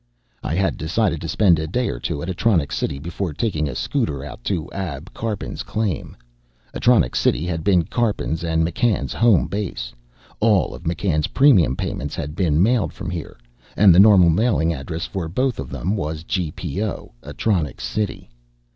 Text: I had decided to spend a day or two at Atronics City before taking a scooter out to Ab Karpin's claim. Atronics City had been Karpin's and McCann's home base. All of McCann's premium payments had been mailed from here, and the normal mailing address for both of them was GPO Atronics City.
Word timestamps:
I 0.41 0.55
had 0.55 0.77
decided 0.77 1.21
to 1.21 1.27
spend 1.27 1.59
a 1.59 1.67
day 1.67 1.87
or 1.89 1.99
two 1.99 2.23
at 2.23 2.27
Atronics 2.27 2.75
City 2.75 2.97
before 2.97 3.33
taking 3.35 3.69
a 3.69 3.75
scooter 3.75 4.25
out 4.25 4.43
to 4.45 4.67
Ab 4.71 5.13
Karpin's 5.13 5.61
claim. 5.61 6.17
Atronics 6.73 7.19
City 7.19 7.45
had 7.45 7.63
been 7.63 7.83
Karpin's 7.83 8.43
and 8.43 8.65
McCann's 8.65 9.13
home 9.13 9.45
base. 9.45 9.93
All 10.39 10.73
of 10.73 10.85
McCann's 10.85 11.27
premium 11.27 11.75
payments 11.75 12.15
had 12.15 12.35
been 12.35 12.63
mailed 12.63 12.93
from 12.93 13.11
here, 13.11 13.37
and 13.77 13.93
the 13.93 13.99
normal 13.99 14.31
mailing 14.31 14.73
address 14.73 15.05
for 15.05 15.27
both 15.27 15.59
of 15.59 15.69
them 15.69 15.95
was 15.95 16.23
GPO 16.23 17.11
Atronics 17.23 17.83
City. 17.85 18.31